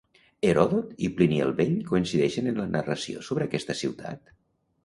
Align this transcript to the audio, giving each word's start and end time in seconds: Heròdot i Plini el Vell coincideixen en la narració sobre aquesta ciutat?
Heròdot 0.47 0.95
i 1.07 1.09
Plini 1.19 1.37
el 1.47 1.53
Vell 1.59 1.75
coincideixen 1.91 2.51
en 2.53 2.57
la 2.63 2.67
narració 2.79 3.25
sobre 3.29 3.49
aquesta 3.51 3.81
ciutat? 3.85 4.35